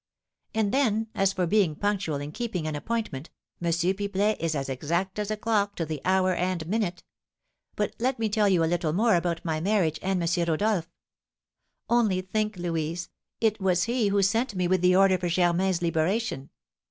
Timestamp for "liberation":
15.83-16.49